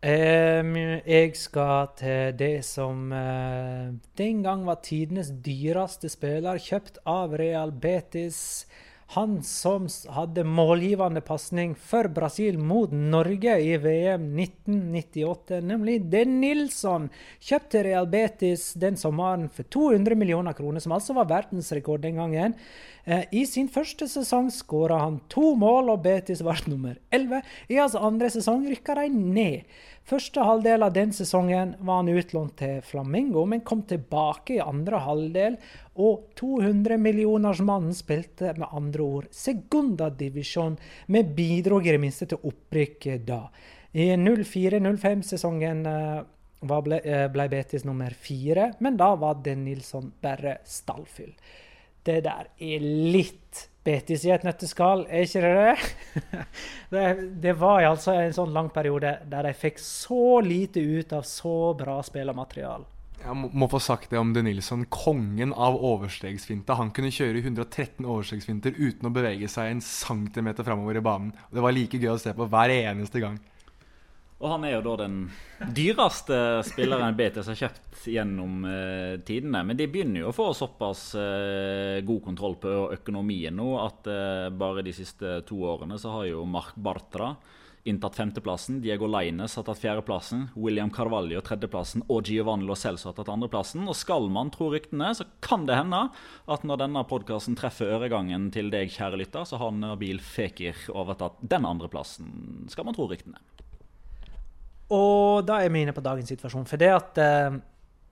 Um, 0.00 0.76
jeg 1.04 1.34
skal 1.36 1.90
til 1.98 2.30
det 2.32 2.62
som 2.64 3.10
uh, 3.12 3.90
den 4.16 4.38
gang 4.42 4.62
var 4.64 4.78
tidenes 4.80 5.28
dyreste 5.44 6.08
spiller, 6.08 6.56
kjøpt 6.56 7.02
av 7.04 7.34
Real 7.36 7.72
Betis. 7.72 8.64
Han 9.10 9.42
som 9.42 9.88
hadde 10.14 10.44
målgivende 10.46 11.20
pasning 11.20 11.72
for 11.74 12.06
Brasil 12.14 12.58
mot 12.58 12.92
Norge 12.94 13.56
i 13.58 13.72
VM 13.82 14.28
1998, 14.38 15.58
nemlig 15.66 15.96
Den 16.12 16.36
Nilsson, 16.38 17.08
kjøpte 17.42 17.82
Real 17.88 18.06
Betis 18.06 18.68
den 18.78 18.94
sommeren 19.00 19.48
for 19.50 19.66
200 19.66 20.14
millioner 20.14 20.54
kroner, 20.54 20.78
som 20.78 20.94
altså 20.94 21.18
var 21.18 21.26
verdensrekord 21.32 22.06
den 22.06 22.22
gangen. 22.22 22.54
Eh, 23.02 23.26
I 23.34 23.42
sin 23.50 23.66
første 23.66 24.06
sesong 24.06 24.52
skåra 24.54 25.00
han 25.02 25.18
to 25.32 25.56
mål, 25.58 25.90
og 25.90 26.04
Betis 26.06 26.44
ble 26.46 26.60
nummer 26.70 26.94
11. 27.10 27.42
I 27.66 27.82
hans 27.82 27.98
andre 27.98 28.30
sesong 28.30 28.68
rykka 28.70 28.94
de 29.00 29.08
ned. 29.10 29.78
Første 30.10 30.42
halvdel 30.42 30.82
av 30.82 30.94
den 30.94 31.12
sesongen 31.14 31.74
var 31.86 32.00
han 32.00 32.14
utlånt 32.14 32.56
til 32.58 32.80
Flamingo, 32.86 33.44
men 33.46 33.66
kom 33.66 33.82
tilbake 33.86 34.56
i 34.56 34.62
andre 34.64 35.02
halvdel. 35.04 35.58
Og 36.00 36.30
200-millionersmannen 36.40 37.94
spilte 37.96 38.54
med 38.56 38.72
andre 38.72 39.04
ord 39.04 39.28
sekundadivisjon, 39.34 40.78
men 41.12 41.32
bidro 41.36 41.80
i 41.82 41.92
det 41.92 42.00
minste 42.00 42.30
til 42.30 42.40
opprykket 42.50 43.26
da. 43.28 43.42
I 43.92 44.12
04-05-sesongen 44.16 45.82
eh, 45.90 46.20
eh, 47.00 47.24
ble 47.34 47.48
Betis 47.50 47.84
nummer 47.84 48.14
fire, 48.14 48.70
men 48.78 48.96
da 49.00 49.14
var 49.18 49.42
Den 49.44 49.64
Nilsson 49.66 50.12
bare 50.22 50.60
stallfyll. 50.64 51.34
Det 52.06 52.20
der 52.24 52.48
er 52.56 52.86
litt 53.12 53.66
Betis 53.84 54.26
i 54.28 54.32
et 54.32 54.44
nøtteskall, 54.44 55.06
er 55.08 55.24
ikke 55.24 55.40
det 55.42 55.52
det? 55.58 56.24
det? 56.94 57.04
Det 57.48 57.54
var 57.58 57.86
altså 57.88 58.14
en 58.14 58.34
sånn 58.36 58.52
lang 58.52 58.68
periode 58.72 59.14
der 59.28 59.48
de 59.48 59.52
fikk 59.56 59.80
så 59.82 60.38
lite 60.44 60.80
ut 60.80 61.14
av 61.16 61.24
så 61.28 61.72
bra 61.76 61.98
spillermaterial. 62.04 62.84
Jeg 63.20 63.36
må, 63.36 63.66
få 63.68 63.78
sagt 63.82 64.08
det 64.12 64.18
om 64.20 64.30
De 64.32 64.40
Nilsson, 64.44 64.86
kongen 64.88 65.52
av 65.52 65.76
overstegsfinta. 65.76 66.78
Han 66.78 66.92
kunne 66.96 67.12
kjøre 67.12 67.42
113 67.42 68.06
overstegsfinter 68.06 68.78
uten 68.78 69.10
å 69.10 69.12
bevege 69.12 69.48
seg 69.50 69.74
en 69.74 69.82
centimeter 69.84 70.64
framover 70.64 70.96
i 70.96 71.04
banen. 71.04 71.34
Det 71.52 71.64
var 71.64 71.76
like 71.76 72.00
gøy 72.00 72.14
å 72.14 72.20
se 72.20 72.32
på 72.36 72.48
hver 72.48 72.72
eneste 72.80 73.20
gang. 73.22 73.36
Og 74.40 74.48
han 74.54 74.62
er 74.64 74.78
jo 74.78 74.84
da 74.86 74.94
den 75.02 75.16
dyreste 75.76 76.36
spilleren 76.64 77.16
BTS 77.18 77.50
har 77.52 77.58
kjøpt 77.60 78.06
gjennom 78.08 78.64
eh, 78.64 79.18
tidene. 79.28 79.60
Men 79.68 79.76
de 79.76 79.88
begynner 79.92 80.22
jo 80.22 80.30
å 80.30 80.36
få 80.36 80.46
såpass 80.56 81.10
eh, 81.20 82.00
god 82.08 82.22
kontroll 82.24 82.56
på 82.62 82.72
økonomien 82.96 83.52
nå 83.52 83.74
at 83.82 84.08
eh, 84.08 84.46
bare 84.48 84.86
de 84.86 84.94
siste 84.96 85.42
to 85.48 85.60
årene 85.68 86.00
så 86.00 86.14
har 86.16 86.30
jo 86.30 86.46
Mark 86.48 86.72
Bartra 86.80 87.34
inntatt 87.84 88.16
femteplassen. 88.16 88.80
Diego 88.84 89.06
Leines 89.06 89.54
har 89.56 89.64
tatt 89.64 89.80
fjerdeplassen. 89.80 90.48
William 90.54 90.90
Carvalho 90.92 91.40
tredjeplassen. 91.44 92.04
Og 92.12 92.28
Giovanni 92.28 92.66
Lo 92.68 92.76
Celso 92.76 93.08
har 93.10 93.16
tatt 93.16 93.30
andreplassen. 93.32 93.86
Og 93.88 93.96
skal 93.96 94.28
man 94.32 94.52
tro 94.54 94.70
ryktene, 94.72 95.12
så 95.16 95.26
kan 95.44 95.64
det 95.68 95.78
hende 95.78 96.02
at 96.50 96.66
når 96.66 96.82
denne 96.84 97.04
podkasten 97.08 97.56
treffer 97.58 97.94
øregangen 97.96 98.50
til 98.54 98.68
deg, 98.72 98.92
kjære 98.92 99.22
lytter, 99.22 99.48
så 99.48 99.60
har 99.62 99.72
Nabil 99.76 100.20
Fekir 100.24 100.76
overtatt 100.92 101.40
den 101.40 101.68
andreplassen, 101.68 102.68
skal 102.72 102.88
man 102.88 102.96
tro 102.96 103.08
ryktene. 103.10 103.40
Og 104.90 105.46
da 105.46 105.60
er 105.62 105.70
vi 105.70 105.84
inne 105.84 105.94
på 105.94 106.04
dagens 106.04 106.32
situasjon. 106.32 106.66
For 106.66 106.80
det 106.80 106.90
at 106.92 107.20
eh, 107.22 107.60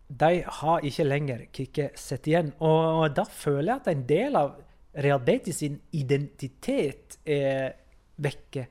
de 0.08 0.30
har 0.60 0.86
ikke 0.86 1.04
lenger 1.04 1.44
Kikki 1.52 1.90
sett 1.98 2.28
igjen. 2.30 2.54
Og 2.64 3.10
da 3.16 3.26
føler 3.28 3.72
jeg 3.72 3.82
at 3.82 3.92
en 3.92 4.06
del 4.08 4.38
av 4.40 4.56
Real 4.98 5.20
Betis 5.22 5.60
sin 5.60 5.76
identitet 5.94 7.18
er 7.28 7.74
vekke. 8.18 8.64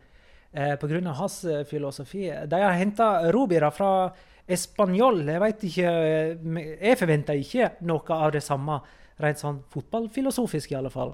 Eh, 0.57 0.73
Pga. 0.79 1.13
hans 1.13 1.45
eh, 1.45 1.63
filosofi. 1.65 2.31
De 2.47 2.61
har 2.61 2.71
henta 2.71 3.31
Rubira 3.31 3.69
fra 3.71 4.11
Español. 4.47 5.21
Jeg 5.27 5.41
vet 5.41 5.63
ikke 5.63 5.91
eh, 5.91 6.79
Jeg 6.81 6.97
forventer 6.97 7.37
ikke 7.37 7.71
noe 7.85 8.17
av 8.17 8.31
det 8.33 8.41
samme, 8.41 8.79
rent 9.21 9.37
sånn 9.37 9.61
fotballfilosofisk 9.69 10.73
i 10.73 10.79
alle 10.79 10.89
fall. 10.89 11.13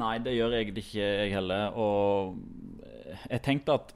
Nei, 0.00 0.16
det 0.24 0.34
gjør 0.34 0.56
jeg 0.56 0.72
ikke, 0.72 0.98
jeg 0.98 1.34
heller. 1.36 1.76
Og 1.78 2.38
jeg 3.28 3.42
tenkte 3.44 3.76
at 3.78 3.94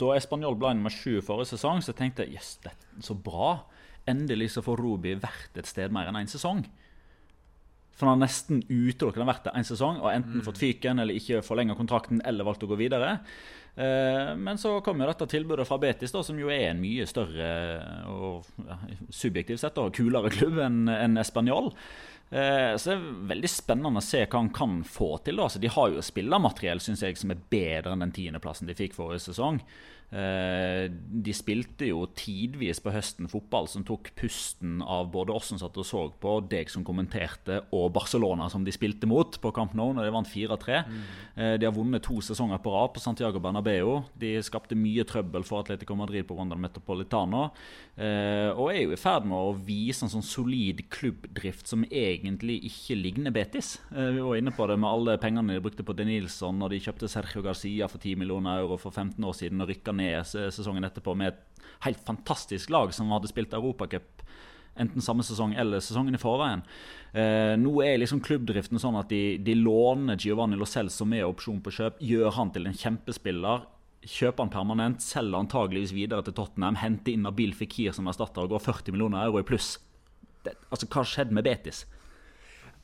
da 0.00 0.14
Español 0.16 0.56
ble 0.56 0.72
nummer 0.78 0.94
sju 0.94 1.18
forrige 1.24 1.52
sesong, 1.52 1.82
så 1.84 1.92
tenkte 1.96 2.24
jeg 2.24 2.38
yes, 2.38 2.54
det 2.64 2.72
er 2.72 3.04
så 3.04 3.16
bra. 3.18 3.58
Endelig 4.08 4.54
så 4.54 4.64
får 4.64 4.80
Rubi 4.80 5.16
vært 5.20 5.58
et 5.58 5.68
sted 5.68 5.92
mer 5.92 6.08
enn 6.08 6.16
én 6.16 6.24
en 6.24 6.32
sesong. 6.32 6.62
For 7.96 8.08
han 8.08 8.16
har 8.16 8.26
nesten 8.28 8.62
utelukkende 8.68 9.28
vært 9.28 9.48
der 9.48 9.56
én 9.60 9.66
sesong 9.66 10.00
og 10.00 10.12
enten 10.12 10.44
fått 10.46 10.60
fyken 10.60 11.02
eller 11.02 11.16
ikke 11.16 11.42
forlenga 11.44 11.76
kontrakten 11.78 12.22
eller 12.24 12.46
valgt 12.48 12.64
å 12.64 12.70
gå 12.70 12.78
videre. 12.80 13.18
Eh, 13.76 14.30
men 14.36 14.58
så 14.58 14.78
kom 14.84 15.00
jo 15.00 15.08
dette 15.08 15.28
tilbudet 15.30 15.66
fra 15.68 15.78
Betis, 15.80 16.12
da, 16.14 16.22
som 16.26 16.38
jo 16.40 16.50
er 16.52 16.70
en 16.70 16.80
mye 16.82 17.06
større 17.08 17.50
og 18.10 18.48
ja, 18.66 18.78
subjektivt 19.14 19.62
sett 19.62 19.76
da, 19.78 19.86
kulere 19.94 20.32
klubb 20.34 20.58
enn 20.64 20.88
en 20.90 21.20
Español. 21.22 21.70
Eh, 22.30 22.76
så 22.78 22.92
det 22.92 22.96
er 22.96 23.22
veldig 23.32 23.50
spennende 23.50 23.98
å 23.98 24.06
se 24.06 24.22
hva 24.22 24.38
han 24.38 24.52
kan 24.54 24.80
få 24.86 25.16
til. 25.24 25.40
da. 25.40 25.48
altså 25.48 25.62
de 25.62 25.72
har 25.74 25.94
jo 25.94 26.04
spillermateriell 26.04 26.82
synes 26.82 27.02
jeg, 27.02 27.18
som 27.18 27.34
er 27.34 27.46
bedre 27.50 27.94
enn 27.94 28.06
den 28.06 28.14
tiendeplassen 28.14 28.70
de 28.70 28.78
fikk 28.78 28.94
forrige 28.98 29.26
sesong. 29.30 29.58
Eh, 30.10 30.88
de 30.90 31.32
spilte 31.34 31.86
jo 31.86 32.00
tidvis 32.18 32.80
på 32.82 32.90
høsten 32.90 33.28
fotball 33.30 33.68
som 33.70 33.84
tok 33.86 34.08
pusten 34.18 34.80
av 34.82 35.06
både 35.14 35.36
oss 35.36 35.52
som 35.52 35.60
satt 35.60 35.76
og 35.78 35.86
så 35.86 36.00
på, 36.18 36.32
deg 36.50 36.70
som 36.72 36.82
kommenterte, 36.86 37.60
og 37.70 37.92
Barcelona 37.94 38.48
som 38.50 38.64
de 38.66 38.74
spilte 38.74 39.06
mot 39.10 39.38
på 39.38 39.52
Camp 39.54 39.76
Nou 39.78 39.92
når 39.94 40.08
de 40.08 40.14
vant 40.16 40.30
4-3. 40.30 40.80
Mm. 40.90 41.04
de 41.62 41.66
har 41.68 41.74
vunnet 41.74 42.02
to 42.02 42.18
sesonger 42.24 42.58
på 42.62 42.72
rad 42.74 42.94
på 42.94 43.02
Santiago 43.02 43.42
Bernabeu. 43.42 44.00
De 44.18 44.32
skapte 44.42 44.78
mye 44.78 45.06
trøbbel 45.06 45.46
for 45.46 45.62
Atletico 45.62 45.94
Madrid 45.98 46.26
på 46.26 46.34
Ronda 46.38 46.58
Metropolitano. 46.58 47.48
Eh, 47.94 48.50
og 48.50 48.72
er 48.72 48.82
jo 48.82 48.94
i 48.96 49.00
ferd 49.00 49.26
med 49.28 49.38
å 49.38 49.54
vise 49.54 50.06
en 50.06 50.12
sånn 50.12 50.26
solid 50.26 50.82
klubbdrift 50.90 51.70
som 51.70 51.86
egentlig 52.20 52.60
ikke 52.68 52.98
ligner 53.00 53.34
Betis. 53.34 53.78
Eh, 53.90 54.12
vi 54.16 54.24
var 54.24 54.36
inne 54.38 54.52
på 54.54 54.68
det 54.70 54.76
med 54.80 54.90
alle 54.90 55.16
pengene 55.22 55.56
de 55.56 55.64
brukte 55.64 55.86
på 55.86 55.96
De 55.96 56.06
Nilsson 56.06 56.60
når 56.60 56.74
de 56.74 56.82
kjøpte 56.86 57.10
Sergio 57.10 57.42
Garcia 57.42 57.88
for 57.88 57.98
10 57.98 58.20
millioner 58.20 58.60
euro 58.62 58.78
for 58.78 58.94
15 58.94 59.24
år 59.24 59.36
siden 59.36 59.64
og 59.64 59.72
rykka 59.72 59.96
ned 59.96 60.22
sesongen 60.28 60.86
etterpå 60.86 61.16
med 61.18 61.32
et 61.32 61.66
helt 61.86 62.00
fantastisk 62.04 62.70
lag 62.70 62.92
som 62.94 63.10
hadde 63.14 63.30
spilt 63.32 63.56
Europacup 63.56 64.24
enten 64.80 65.02
samme 65.04 65.24
sesong 65.26 65.54
eller 65.58 65.82
sesongen 65.82 66.16
i 66.16 66.20
forveien. 66.20 66.62
Eh, 67.12 67.54
nå 67.60 67.72
er 67.84 67.98
liksom 68.00 68.22
klubbdriften 68.24 68.80
sånn 68.80 68.98
at 69.00 69.10
de, 69.12 69.36
de 69.42 69.56
låner 69.58 70.20
Giovanni 70.20 70.58
Lo 70.58 70.68
som 70.68 71.12
er 71.16 71.26
opsjon 71.26 71.60
på 71.64 71.74
kjøp, 71.74 72.00
gjør 72.00 72.34
han 72.38 72.52
til 72.54 72.68
en 72.70 72.76
kjempespiller. 72.76 73.66
Kjøper 74.00 74.46
han 74.46 74.52
permanent, 74.54 75.04
selger 75.04 75.42
antageligvis 75.42 75.92
videre 75.92 76.24
til 76.24 76.36
Tottenham, 76.38 76.78
henter 76.80 77.12
inn 77.12 77.26
Nabil 77.26 77.52
Fikir 77.56 77.92
som 77.96 78.08
erstatter 78.08 78.46
og 78.46 78.54
går 78.54 78.64
40 78.70 78.96
millioner 78.96 79.26
euro 79.26 79.42
i 79.42 79.46
pluss. 79.46 79.74
Det, 80.46 80.54
altså, 80.70 80.88
Hva 80.88 81.04
skjedde 81.04 81.36
med 81.36 81.44
Betis? 81.44 81.84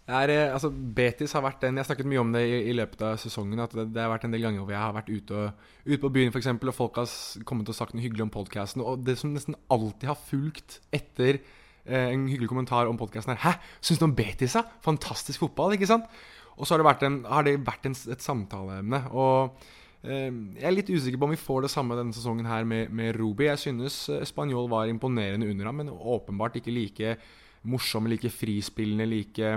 Er, 0.07 0.31
eh, 0.31 0.53
altså, 0.55 0.71
Betis 0.71 1.33
har 1.35 1.43
vært 1.43 1.65
den 1.65 1.75
Jeg 1.75 1.83
har 1.83 1.89
snakket 1.89 2.07
mye 2.07 2.21
om 2.23 2.29
det 2.31 2.45
i, 2.47 2.59
i 2.71 2.75
løpet 2.79 3.01
av 3.03 3.17
sesongen. 3.19 3.59
At 3.59 3.73
det, 3.75 3.89
det 3.95 4.03
har 4.05 4.13
vært 4.13 4.29
en 4.29 4.35
del 4.37 4.45
ganger 4.47 4.63
hvor 4.63 4.75
jeg 4.75 4.83
har 4.85 4.95
vært 4.95 5.11
ute, 5.11 5.41
og, 5.41 5.71
ute 5.83 6.03
på 6.05 6.11
byen 6.15 6.35
for 6.35 6.39
eksempel, 6.43 6.71
og 6.71 6.77
folk 6.79 7.01
har 7.01 7.15
kommet 7.49 7.71
og 7.73 7.75
sagt 7.79 7.97
noe 7.97 8.05
hyggelig 8.05 8.29
om 8.29 8.35
podkasten. 8.37 8.85
Og 8.87 9.03
det 9.07 9.17
som 9.19 9.33
nesten 9.35 9.59
alltid 9.73 10.07
har 10.13 10.21
fulgt 10.29 10.79
etter 10.95 11.41
eh, 11.41 12.13
en 12.13 12.29
hyggelig 12.31 12.53
kommentar 12.53 12.87
om 12.87 12.99
podkasten, 13.01 13.35
er 13.35 13.43
'Hæ, 13.43 13.59
syns 13.83 13.99
du 13.99 14.07
om 14.07 14.15
Betis, 14.15 14.55
da? 14.55 14.63
Fantastisk 14.87 15.43
fotball', 15.43 15.75
ikke 15.75 15.91
sant? 15.91 16.07
Og 16.57 16.67
så 16.67 16.75
har 16.75 16.79
det 16.79 16.87
vært, 16.87 17.03
en, 17.03 17.25
har 17.25 17.43
det 17.43 17.67
vært 17.67 17.87
en, 17.91 17.97
et 18.15 18.23
samtaleemne. 18.23 19.01
Og 19.11 19.59
eh, 20.07 20.31
jeg 20.55 20.69
er 20.71 20.77
litt 20.77 20.93
usikker 20.93 21.19
på 21.19 21.27
om 21.27 21.35
vi 21.35 21.41
får 21.49 21.67
det 21.67 21.73
samme 21.75 21.99
denne 21.99 22.15
sesongen 22.15 22.47
her 22.47 22.63
med, 22.63 22.95
med 22.95 23.19
Rubi. 23.19 23.51
Jeg 23.51 23.59
synes 23.59 24.09
eh, 24.09 24.23
Spanjol 24.23 24.71
var 24.71 24.87
imponerende 24.87 25.51
under 25.51 25.67
ham, 25.67 25.83
men 25.83 25.91
åpenbart 25.91 26.63
ikke 26.63 26.71
like 26.71 27.17
morsomme, 27.67 28.07
like 28.09 28.31
frispillende, 28.31 29.11
like 29.11 29.51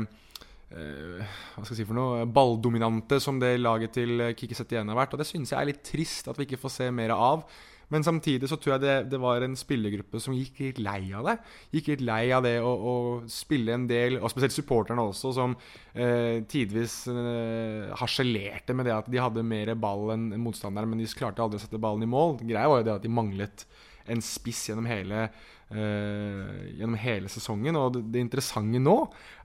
hva 0.69 1.63
skal 1.63 1.73
jeg 1.73 1.79
si 1.79 1.87
for 1.89 1.97
noe, 1.97 2.27
balldominante 2.29 3.17
som 3.23 3.39
det 3.41 3.55
laget 3.57 3.95
til 3.97 4.21
Kikki 4.37 4.53
Kiki 4.53 4.77
har 4.77 4.99
vært. 4.99 5.15
Og 5.15 5.21
det 5.21 5.27
synes 5.29 5.51
jeg 5.53 5.59
er 5.59 5.71
litt 5.71 5.83
trist 5.85 6.29
at 6.29 6.37
vi 6.37 6.45
ikke 6.45 6.61
får 6.61 6.75
se 6.75 6.89
mer 6.93 7.15
av. 7.15 7.45
Men 7.89 8.05
samtidig 8.05 8.45
så 8.49 8.57
tror 8.61 8.75
jeg 8.75 8.83
det, 8.83 8.95
det 9.09 9.19
var 9.21 9.41
en 9.41 9.55
spillergruppe 9.57 10.21
som 10.21 10.35
gikk 10.37 10.61
litt 10.61 10.81
lei 10.85 11.09
av 11.17 11.25
det. 11.25 11.35
Gikk 11.73 11.91
litt 11.93 12.03
lei 12.05 12.21
av 12.35 12.45
det 12.45 12.55
å, 12.61 12.69
å 12.69 12.95
spille 13.33 13.73
en 13.73 13.87
del, 13.89 14.19
og 14.19 14.29
spesielt 14.29 14.53
supporterne 14.53 15.07
også, 15.09 15.33
som 15.33 15.55
eh, 15.93 16.45
tidvis 16.49 17.01
eh, 17.09 17.89
harselerte 17.97 18.77
med 18.77 18.89
det 18.89 18.93
at 18.93 19.09
de 19.09 19.21
hadde 19.21 19.45
mer 19.45 19.73
ball 19.73 20.13
enn 20.13 20.29
motstanderen, 20.37 20.91
men 20.91 21.01
de 21.01 21.09
klarte 21.17 21.41
aldri 21.41 21.57
å 21.57 21.65
sette 21.65 21.81
ballen 21.81 22.05
i 22.05 22.11
mål. 22.13 22.37
Greia 22.43 22.69
var 22.69 22.83
jo 22.83 22.89
det 22.91 22.97
at 22.99 23.07
de 23.07 23.13
manglet 23.13 23.65
en 24.09 24.21
spiss 24.25 24.67
gjennom 24.69 24.89
hele, 24.89 25.27
eh, 25.71 26.73
gjennom 26.79 26.97
hele 26.99 27.31
sesongen. 27.31 27.77
Og 27.79 27.93
det, 27.95 28.05
det 28.13 28.23
interessante 28.23 28.81
nå 28.81 28.97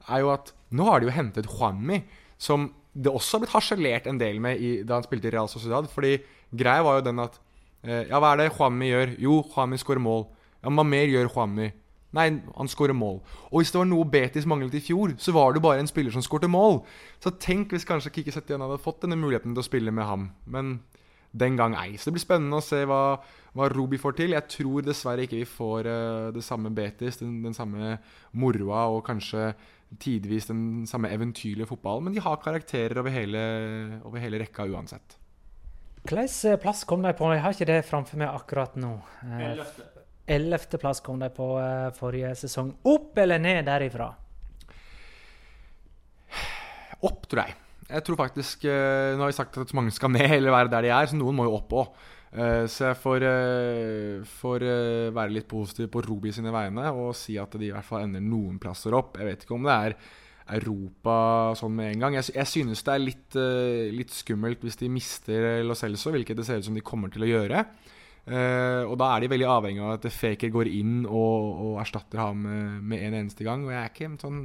er 0.08 0.24
jo 0.24 0.32
at 0.34 0.52
nå 0.74 0.88
har 0.88 1.00
de 1.00 1.10
jo 1.10 1.16
hentet 1.16 1.50
Juanmi, 1.50 2.02
som 2.40 2.70
det 2.94 3.10
også 3.10 3.36
har 3.36 3.44
blitt 3.44 3.54
harselert 3.56 4.08
en 4.10 4.20
del 4.20 4.40
med 4.42 4.60
i, 4.62 4.74
da 4.86 4.98
han 4.98 5.06
spilte 5.06 5.30
i 5.30 5.34
Real 5.34 5.50
Sociedad. 5.50 5.88
Fordi 5.90 6.16
greia 6.54 6.84
var 6.86 7.00
jo 7.00 7.08
den 7.08 7.24
at 7.24 7.40
eh, 7.82 8.04
Ja, 8.10 8.20
hva 8.20 8.34
er 8.34 8.44
det 8.44 8.52
Juanmi 8.52 8.90
gjør? 8.90 9.16
Jo, 9.28 9.40
Juanmi 9.54 9.80
skårer 9.80 10.04
mål. 10.04 10.28
Ja, 10.60 10.70
hva 10.70 10.86
mer 10.86 11.08
gjør 11.10 11.30
Juanmi? 11.30 11.72
Nei, 12.14 12.28
han 12.54 12.70
skårer 12.70 12.94
mål. 12.94 13.16
Og 13.50 13.58
hvis 13.58 13.72
det 13.74 13.80
var 13.80 13.88
noe 13.90 14.06
Betis 14.06 14.46
manglet 14.46 14.76
i 14.78 14.82
fjor, 14.84 15.16
så 15.18 15.32
var 15.34 15.50
det 15.50 15.58
jo 15.58 15.64
bare 15.66 15.82
en 15.82 15.90
spiller 15.90 16.14
som 16.14 16.22
skårte 16.22 16.46
mål. 16.50 16.84
Så 17.18 17.32
tenk 17.42 17.74
hvis 17.74 17.86
kanskje 17.88 18.12
Kikki 18.14 18.34
Setien 18.34 18.62
hadde 18.62 18.78
fått 18.82 19.02
denne 19.02 19.18
muligheten 19.18 19.50
til 19.50 19.64
å 19.64 19.66
spille 19.66 19.94
med 19.94 20.06
ham. 20.06 20.28
Men 20.46 20.76
den 21.34 21.56
gang 21.58 21.74
ei. 21.78 21.96
Så 21.98 22.08
det 22.08 22.16
blir 22.16 22.24
spennende 22.24 22.60
å 22.60 22.64
se 22.64 22.84
hva, 22.86 23.18
hva 23.56 23.68
Ruby 23.72 23.98
får 24.00 24.18
til. 24.20 24.36
Jeg 24.36 24.50
tror 24.52 24.86
dessverre 24.86 25.26
ikke 25.26 25.40
vi 25.40 25.48
får 25.48 25.88
uh, 25.90 26.28
det 26.34 26.44
samme 26.46 26.70
Betis, 26.74 27.18
den, 27.20 27.40
den, 27.44 27.56
samme 27.56 27.96
moroa 28.38 28.86
og 28.94 29.02
kanskje 29.08 29.50
tidvis 30.00 30.48
den 30.50 30.62
samme 30.90 31.10
eventyrlige 31.14 31.68
fotballen. 31.70 32.08
Men 32.08 32.16
de 32.16 32.22
har 32.22 32.40
karakterer 32.42 33.02
over 33.02 33.14
hele, 33.14 33.42
over 34.06 34.22
hele 34.22 34.40
rekka 34.42 34.66
uansett. 34.70 35.18
Hvilken 36.04 36.60
plass 36.60 36.84
kom 36.86 37.02
de 37.02 37.14
på? 37.16 37.30
Jeg 37.32 37.42
har 37.42 37.54
ikke 37.56 37.70
det 37.70 37.80
framfor 37.88 38.20
meg 38.20 38.34
akkurat 38.34 38.74
nå. 38.76 38.92
Ellevteplass 40.24 41.00
kom 41.04 41.20
de 41.20 41.30
på 41.32 41.48
forrige 41.98 42.34
sesong. 42.44 42.74
Opp 42.92 43.18
eller 43.20 43.40
ned 43.42 43.64
derifra? 43.68 44.10
Opp, 47.04 47.26
tror 47.28 47.44
jeg. 47.44 47.63
Jeg 47.84 48.04
tror 48.06 48.18
faktisk 48.18 48.64
uh, 48.64 49.14
Nå 49.14 49.24
har 49.24 49.32
vi 49.32 49.36
sagt 49.36 49.60
at 49.60 49.76
mange 49.76 49.92
skal 49.94 50.12
ned 50.14 50.38
eller 50.38 50.54
være 50.54 50.72
der 50.72 50.86
de 50.86 50.92
er, 50.96 51.08
så 51.10 51.18
noen 51.18 51.36
må 51.38 51.48
jo 51.48 51.56
opp 51.58 51.78
òg. 51.84 52.04
Eh, 52.34 52.64
så 52.66 52.88
jeg 52.88 52.98
får, 52.98 53.24
får 54.26 54.64
være 55.14 55.30
litt 55.36 55.46
positiv 55.46 55.86
på 55.94 56.00
Robi 56.02 56.32
sine 56.34 56.50
vegne 56.50 56.88
og 56.90 57.12
si 57.14 57.36
at 57.38 57.52
de 57.54 57.68
i 57.68 57.70
hvert 57.70 57.86
fall 57.86 58.08
ender 58.08 58.24
noen 58.24 58.56
plasser 58.58 58.96
opp. 58.98 59.20
Jeg 59.20 59.28
vet 59.28 59.44
ikke 59.44 59.54
om 59.54 59.68
det 59.68 59.76
er 59.76 59.94
Europa 60.56 61.14
sånn 61.60 61.76
med 61.78 61.92
en 61.92 62.02
gang. 62.02 62.16
Jeg, 62.18 62.32
jeg 62.34 62.50
synes 62.50 62.82
det 62.82 62.96
er 62.96 63.04
litt, 63.04 63.38
litt, 64.00 64.10
skummelt 64.10 64.66
hvis 64.66 64.80
de 64.82 64.90
mister 64.90 65.62
Lo 65.62 65.78
Celso, 65.78 66.10
hvilket 66.10 66.40
det 66.40 66.48
ser 66.48 66.58
ut 66.58 66.66
som 66.66 66.74
de 66.74 66.82
kommer 66.82 67.14
til 67.14 67.22
å 67.22 67.30
gjøre. 67.30 67.62
Og 68.90 68.98
da 68.98 69.12
er 69.12 69.22
de 69.22 69.30
veldig 69.30 69.50
avhengig 69.54 69.86
av 69.86 69.94
at 70.00 70.10
Faker 70.10 70.50
går 70.50 70.74
inn 70.74 71.04
og, 71.06 71.48
og 71.68 71.80
erstatter 71.84 72.24
ham 72.24 72.42
med, 72.42 72.82
med, 72.82 73.06
en 73.06 73.20
eneste 73.22 73.46
gang. 73.46 73.62
Og 73.62 73.76
jeg 73.76 73.78
er 73.84 73.94
ikke 73.94 74.10
sånn 74.26 74.42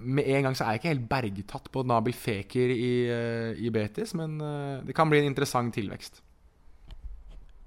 Med 0.00 0.28
en 0.30 0.46
gang 0.46 0.54
så 0.56 0.64
er 0.64 0.74
jeg 0.74 0.82
ikke 0.82 0.92
helt 0.92 1.08
bergtatt 1.10 1.66
på 1.72 1.82
Nabil 1.86 2.14
Feker 2.16 2.70
i, 2.72 2.92
uh, 3.10 3.50
i 3.58 3.72
Betis, 3.74 4.14
men 4.16 4.38
uh, 4.40 4.84
det 4.86 4.96
kan 4.96 5.10
bli 5.10 5.20
en 5.20 5.28
interessant 5.28 5.74
tilvekst. 5.76 6.22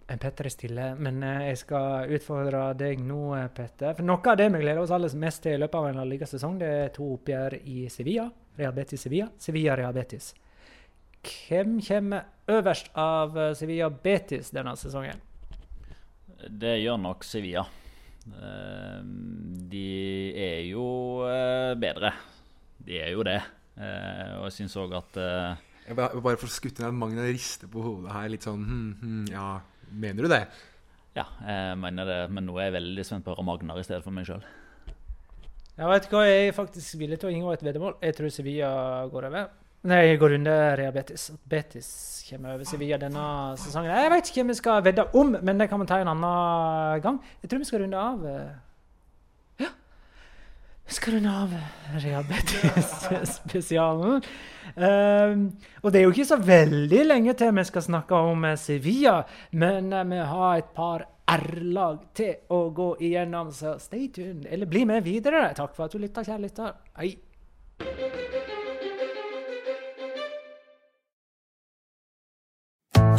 Petter 0.08 0.48
er 0.48 0.54
stille, 0.54 0.84
men 1.04 1.20
jeg 1.20 1.60
skal 1.60 2.14
utfordre 2.16 2.70
deg 2.80 3.02
nå, 3.04 3.36
Petter. 3.54 3.92
For 3.98 4.08
Noe 4.08 4.24
av 4.32 4.38
det 4.40 4.48
vi 4.54 4.62
gleder 4.64 4.80
oss 4.80 4.94
aller 4.96 5.12
mest 5.20 5.44
til 5.44 5.58
i 5.58 5.60
løpet 5.60 5.76
av 5.82 5.90
en 5.90 6.04
ligasesong, 6.08 6.56
det 6.62 6.70
er 6.78 6.94
to 6.96 7.10
oppgjør 7.18 7.58
i 7.60 7.90
Sevilla. 7.92 8.30
Real 8.58 8.74
Betis 8.74 9.04
Sevilla. 9.04 9.28
Sevilla 9.38 9.76
Real 9.76 9.94
Betis. 9.94 10.32
Hvem 11.28 11.82
kommer 11.82 12.24
øverst 12.48 12.92
av 12.96 13.38
eh, 13.38 13.54
Sevilla 13.56 13.90
Betis 13.90 14.52
denne 14.56 14.76
sesongen? 14.80 15.20
Det 16.48 16.78
gjør 16.80 16.98
nok 17.02 17.26
Sevilla. 17.26 17.66
Eh, 18.34 19.00
de 19.72 19.88
er 20.38 20.66
jo 20.70 20.88
eh, 21.28 21.74
bedre. 21.80 22.14
De 22.88 23.00
er 23.00 23.14
jo 23.16 23.26
det. 23.28 23.40
Og 23.78 24.48
jeg 24.48 24.54
syns 24.56 24.74
òg 24.82 24.96
at 24.98 25.18
Jeg 25.20 25.94
bare, 26.00 26.18
bare 26.18 26.40
for 26.42 26.50
å 26.50 26.54
skutte 26.56 26.82
ned 26.82 26.96
Magna 26.98 27.28
rister 27.28 27.70
på 27.70 27.84
hodet 27.84 28.10
her, 28.10 28.32
litt 28.34 28.48
sånn 28.48 28.64
hm, 28.66 28.88
hm, 29.04 29.20
Ja, 29.30 29.60
mener 29.94 30.26
du 30.26 30.32
det? 30.32 30.40
Ja, 31.14 31.28
jeg 31.46 31.78
mener 31.84 32.10
det. 32.10 32.18
Men 32.34 32.48
nå 32.50 32.56
er 32.58 32.72
jeg 32.72 32.78
veldig 32.80 33.06
spent 33.06 33.26
på 33.26 33.36
å 33.36 33.38
høre 33.38 33.46
Magnar 33.46 33.78
i 33.78 33.86
stedet 33.86 34.02
for 34.06 34.16
meg 34.16 34.26
sjøl. 34.26 34.42
Jeg 35.78 35.92
vet 35.92 36.10
hva, 36.10 36.24
jeg 36.26 36.48
er 36.48 36.58
faktisk 36.58 36.98
villig 36.98 37.20
til 37.22 37.30
å 37.30 37.36
inngå 37.36 37.54
et 37.54 37.64
veddemål. 37.68 38.00
Jeg 38.02 38.18
tror 38.18 38.34
Sevilla 38.34 38.70
går 39.14 39.30
over. 39.30 39.52
Nei, 39.88 40.02
jeg 40.10 40.20
går 40.20 40.34
under 40.36 40.74
Rea 40.76 40.92
At 40.92 41.12
Betis 41.48 41.90
kommer 42.28 42.58
over 42.58 42.68
Sevilla 42.68 42.98
denne 43.00 43.56
sesongen. 43.56 43.94
Jeg 43.96 44.12
vet 44.12 44.30
ikke 44.30 44.42
hvem 44.42 44.50
vi 44.52 44.56
skal 44.60 44.84
vedde 44.84 45.06
om, 45.16 45.38
men 45.40 45.62
det 45.62 45.70
kan 45.72 45.80
vi 45.80 45.88
ta 45.88 46.02
en 46.02 46.12
annen 46.12 47.02
gang. 47.06 47.22
Jeg 47.42 47.50
tror 47.50 47.62
vi 47.62 47.68
skal 47.70 47.82
runde 47.86 48.02
av 48.02 48.26
eh, 48.28 48.50
Ja, 49.64 49.70
vi 50.90 50.98
skal 50.98 51.16
runde 51.16 51.32
av 51.32 51.56
Rea 52.04 52.24
Betis-spesialen. 52.34 54.28
Um, 54.76 55.48
og 55.82 55.94
det 55.94 56.02
er 56.02 56.04
jo 56.04 56.12
ikke 56.12 56.28
så 56.34 56.42
veldig 56.44 57.06
lenge 57.08 57.38
til 57.40 57.56
vi 57.56 57.68
skal 57.72 57.88
snakke 57.88 58.20
om 58.28 58.44
Sevilla, 58.60 59.22
men 59.56 59.94
uh, 59.96 60.04
vi 60.04 60.20
har 60.20 60.60
et 60.60 60.76
par 60.76 61.08
R-lag 61.32 62.04
til 62.16 62.36
å 62.52 62.66
gå 62.76 62.94
igjennom, 63.08 63.56
så 63.56 63.80
stay 63.80 64.12
tuned. 64.12 64.52
Eller 64.52 64.68
bli 64.68 64.84
med 64.84 65.08
videre. 65.08 65.48
Takk 65.56 65.76
for 65.80 65.88
at 65.88 65.96
du 65.96 66.04
lytta, 66.04 66.28
kjære 66.28 66.44
lytter. 66.44 66.76
Hei. 67.00 67.16